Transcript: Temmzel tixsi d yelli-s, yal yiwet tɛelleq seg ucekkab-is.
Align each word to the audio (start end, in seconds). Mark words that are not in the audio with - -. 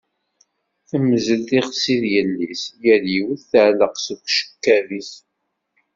Temmzel 0.89 1.41
tixsi 1.47 1.95
d 2.01 2.03
yelli-s, 2.13 2.63
yal 2.85 3.05
yiwet 3.13 3.41
tɛelleq 3.51 3.95
seg 4.05 4.19
ucekkab-is. 4.25 5.11